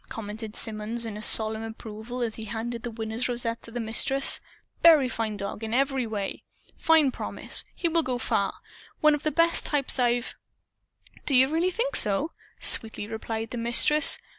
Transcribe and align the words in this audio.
commented 0.09 0.55
Symonds 0.55 1.05
in 1.05 1.21
solemn 1.21 1.61
approval 1.61 2.23
as 2.23 2.33
he 2.33 2.45
handed 2.45 2.81
the 2.81 2.89
Winner's 2.89 3.29
rosette 3.29 3.61
to 3.61 3.69
the 3.69 3.79
Mistress. 3.79 4.41
"Fine 4.83 5.37
dog 5.37 5.63
in 5.63 5.75
every 5.75 6.07
way. 6.07 6.41
Fine 6.75 7.11
promise. 7.11 7.63
He 7.75 7.87
will 7.87 8.01
go 8.01 8.17
far. 8.17 8.55
One 9.01 9.13
of 9.13 9.21
the 9.21 9.31
best 9.31 9.63
types 9.67 9.99
I've" 9.99 10.33
"Do 11.27 11.35
you 11.35 11.47
really 11.49 11.69
think 11.69 11.95
so?" 11.95 12.31
sweetly 12.59 13.05
replied 13.05 13.51
the 13.51 13.59
Mistress. 13.59 14.17